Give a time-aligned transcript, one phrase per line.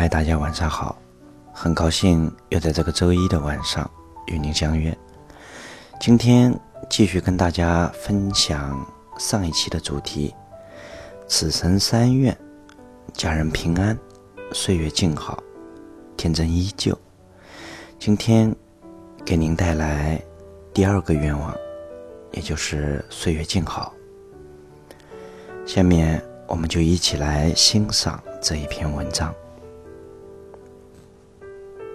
[0.00, 0.96] 嗨，大家晚上好，
[1.52, 3.90] 很高兴又在这个周一的晚上
[4.28, 4.96] 与您相约。
[5.98, 6.56] 今天
[6.88, 8.80] 继续跟大家分享
[9.18, 10.32] 上一期的主题：
[11.26, 12.38] 此生三愿，
[13.12, 13.98] 家人平安，
[14.52, 15.42] 岁月静好，
[16.16, 16.96] 天真依旧。
[17.98, 18.54] 今天
[19.24, 20.22] 给您带来
[20.72, 21.52] 第二个愿望，
[22.30, 23.92] 也就是岁月静好。
[25.66, 29.34] 下面我们就一起来欣赏这一篇文章。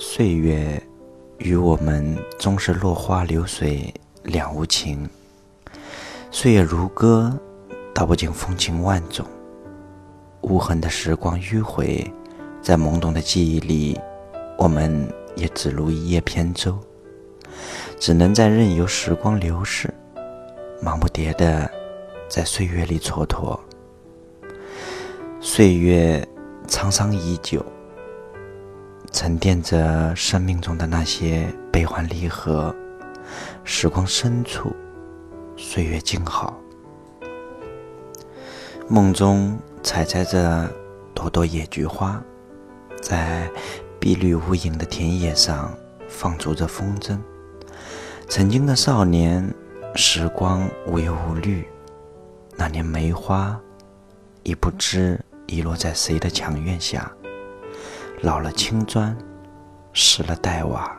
[0.00, 0.80] 岁月
[1.38, 5.08] 与我们终是落花流水两无情。
[6.30, 7.36] 岁月如歌，
[7.92, 9.26] 道不尽风情万种。
[10.40, 12.08] 无痕的时光迂回，
[12.62, 13.98] 在懵懂的记忆里，
[14.56, 16.78] 我们也只如一叶扁舟，
[17.98, 19.92] 只能在任由时光流逝，
[20.80, 21.68] 忙不迭的
[22.28, 23.58] 在岁月里蹉跎。
[25.40, 26.24] 岁月
[26.68, 27.66] 沧桑已久。
[29.10, 32.74] 沉淀着生命中的那些悲欢离合，
[33.64, 34.74] 时光深处，
[35.56, 36.58] 岁月静好。
[38.88, 40.70] 梦中采摘着
[41.14, 42.22] 朵朵野菊花，
[43.02, 43.50] 在
[43.98, 45.74] 碧绿无垠的田野上
[46.08, 47.18] 放逐着风筝。
[48.28, 49.52] 曾经的少年，
[49.94, 51.66] 时光无忧无虑，
[52.56, 53.58] 那年梅花
[54.42, 57.10] 已不知遗落在谁的墙院下。
[58.20, 59.16] 老了青砖，
[59.92, 60.90] 湿了黛瓦，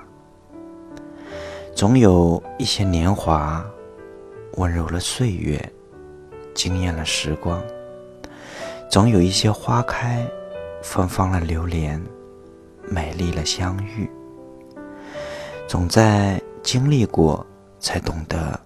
[1.76, 3.66] 总有一些年华
[4.54, 5.62] 温柔了岁月，
[6.56, 7.60] 惊艳了时光；
[8.90, 10.26] 总有一些花开
[10.82, 12.02] 芬芳了流连，
[12.88, 14.10] 美丽了相遇。
[15.68, 17.46] 总在经历过，
[17.80, 18.58] 才懂得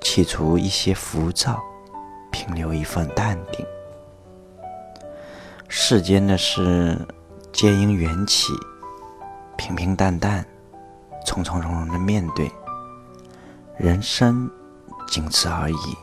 [0.00, 1.62] 去除一些浮躁，
[2.32, 3.64] 平留一份淡定。
[5.68, 6.98] 世间的事。
[7.52, 8.52] 皆因缘起，
[9.56, 10.46] 平平淡淡，
[11.26, 12.50] 从从容容的面对
[13.76, 14.48] 人生，
[15.08, 15.96] 仅此而已。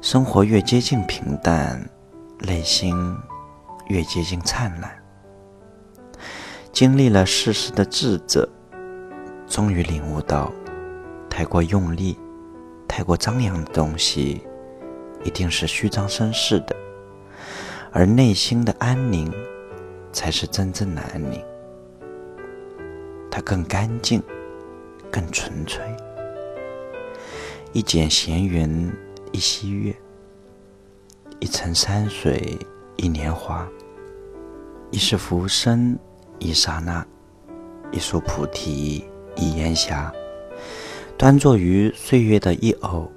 [0.00, 1.88] 生活越接近平淡，
[2.40, 3.16] 内心
[3.88, 4.90] 越接近灿烂。
[6.72, 8.48] 经历了世事的智者，
[9.46, 10.50] 终于领悟到，
[11.28, 12.18] 太过用力、
[12.88, 14.42] 太过张扬的东西，
[15.22, 16.74] 一定是虚张声势的，
[17.92, 19.30] 而内心的安宁。
[20.12, 21.42] 才是真正的安宁，
[23.30, 24.22] 它更干净，
[25.10, 25.82] 更纯粹。
[27.72, 28.92] 一剪闲云，
[29.30, 29.94] 一溪月，
[31.38, 32.58] 一城山水，
[32.96, 33.68] 一年华，
[34.90, 35.96] 一世浮生，
[36.38, 37.06] 一刹那，
[37.92, 39.04] 一树菩提，
[39.36, 40.12] 一烟霞。
[41.16, 43.08] 端坐于岁月的一偶，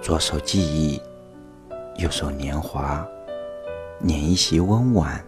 [0.00, 1.00] 左手记忆，
[1.96, 3.06] 右手年华，
[4.00, 5.22] 捻一席温婉。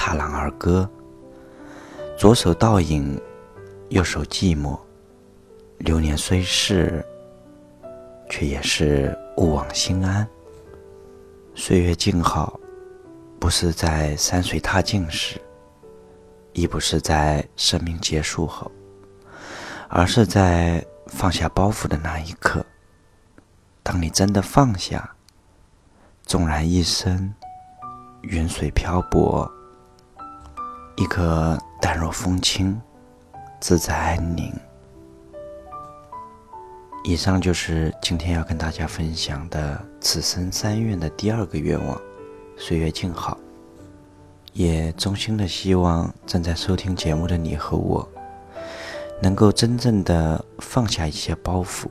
[0.00, 0.88] 踏浪而歌，
[2.16, 3.20] 左手倒影，
[3.90, 4.78] 右手寂寞。
[5.76, 7.04] 流年虽逝，
[8.30, 10.26] 却也是勿忘心安。
[11.54, 12.58] 岁月静好，
[13.38, 15.38] 不是在山水踏尽时，
[16.54, 18.72] 亦不是在生命结束后，
[19.90, 22.64] 而是在放下包袱的那一刻。
[23.82, 25.14] 当你真的放下，
[26.22, 27.34] 纵然一生
[28.22, 29.46] 云水漂泊。
[31.00, 32.78] 一颗淡若风轻，
[33.58, 34.52] 自在安宁。
[37.04, 41.98] 以上就是今天要跟大家分享的此生三愿的第二个愿望：
[42.58, 43.38] 岁月静好。
[44.52, 48.06] 也衷心的希望正在收听节目的你和我，
[49.22, 51.86] 能够真正的放下一些包袱，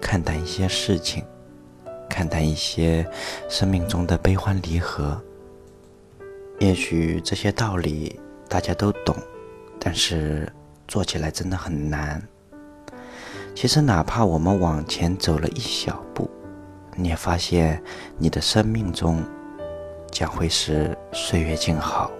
[0.00, 1.24] 看淡一些事情，
[2.08, 3.04] 看淡一些
[3.48, 5.20] 生命中的悲欢离合。
[6.60, 8.20] 也许这些道理。
[8.48, 9.14] 大家都懂，
[9.78, 10.50] 但是
[10.86, 12.22] 做起来真的很难。
[13.54, 16.30] 其实，哪怕我们往前走了一小步，
[16.96, 17.82] 你也发现
[18.16, 19.22] 你的生命中
[20.10, 22.10] 将会是岁月静好。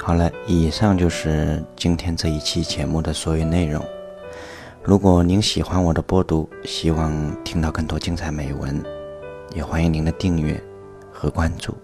[0.00, 3.84] 好了，以上就是今天这一期节目的所有内容。
[4.82, 7.12] 如果您喜欢我的播读，希望
[7.44, 8.82] 听到更多精彩美文，
[9.54, 10.58] 也欢迎您的订阅
[11.12, 11.76] 和关注。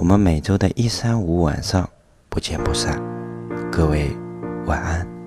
[0.00, 1.86] 我们每周的一、三、五晚上
[2.30, 2.98] 不见不散，
[3.70, 4.08] 各位
[4.64, 5.19] 晚安。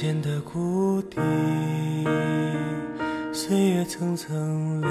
[0.00, 1.18] 间的谷底，
[3.32, 4.88] 岁月层层累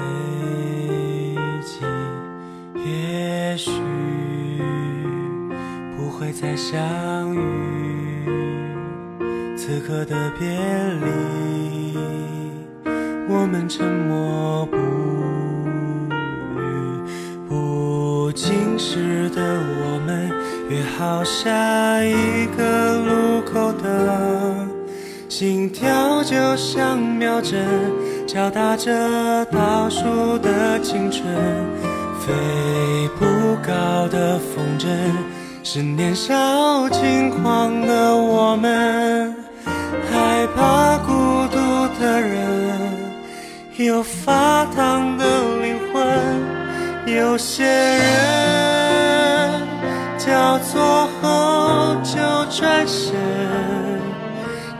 [1.62, 1.80] 积，
[2.84, 3.70] 也许
[5.96, 7.40] 不会再相遇。
[9.56, 10.46] 此刻的别
[11.00, 11.96] 离，
[13.30, 14.76] 我们沉默不
[16.52, 16.60] 语。
[17.48, 20.30] 不经事的我们，
[20.68, 24.67] 约好下一个路口等。
[25.38, 27.64] 心跳就像秒针，
[28.26, 31.22] 敲打着倒数的青春。
[32.18, 33.24] 飞不
[33.64, 34.88] 高的风筝，
[35.62, 39.32] 是年少轻狂的我们。
[40.10, 41.12] 害怕孤
[41.52, 41.56] 独
[42.00, 42.76] 的人，
[43.76, 45.24] 有发烫的
[45.62, 47.14] 灵魂。
[47.16, 48.02] 有些人
[50.18, 52.18] 交错后就
[52.50, 53.14] 转身，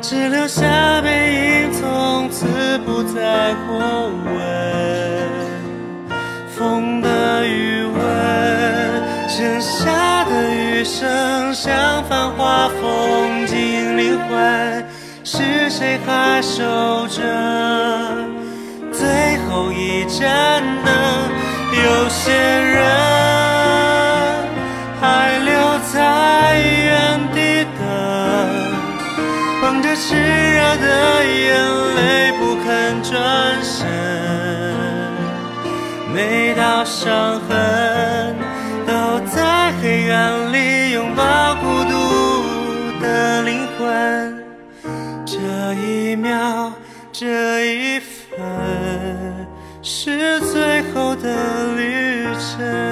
[0.09, 2.47] 只留下背影，从此
[2.79, 4.41] 不再过问。
[6.49, 8.01] 风的余温，
[9.29, 14.87] 剩下的余生，像繁华风景灵魂。
[15.25, 17.21] 是谁还守着
[18.91, 20.95] 最后一盏灯？
[21.85, 22.78] 有些人
[36.89, 38.35] 伤痕
[38.87, 44.43] 都在黑暗里拥抱孤独的灵魂。
[45.27, 45.37] 这
[45.75, 46.73] 一秒，
[47.13, 48.41] 这一分，
[49.83, 52.88] 是最后的旅程。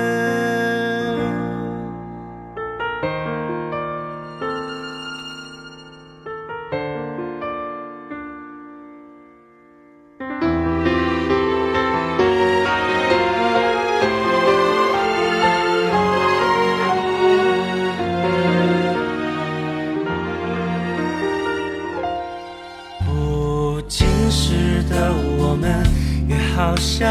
[26.57, 27.07] 跑下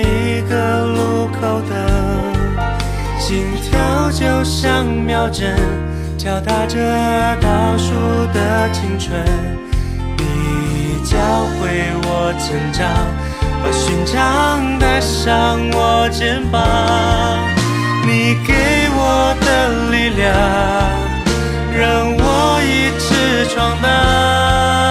[0.00, 1.86] 一个路口的
[3.20, 5.56] 心跳就像秒针，
[6.18, 6.76] 敲打着
[7.40, 7.94] 倒数
[8.34, 9.24] 的青春。
[10.18, 11.16] 你教
[11.54, 12.90] 会我成长，
[13.62, 15.60] 把勋章带上。
[15.70, 16.60] 我肩膀，
[18.04, 18.52] 你给
[18.96, 20.34] 我的力量，
[21.78, 24.89] 让我一直闯荡。